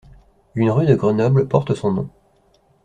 [0.55, 2.09] Une rue de Grenoble porte son nom.